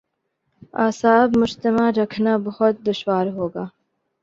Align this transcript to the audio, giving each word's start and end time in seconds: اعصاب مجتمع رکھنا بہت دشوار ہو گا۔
اعصاب 0.75 1.37
مجتمع 1.37 1.89
رکھنا 1.97 2.37
بہت 2.43 2.75
دشوار 2.87 3.25
ہو 3.27 3.47
گا۔ 3.47 3.65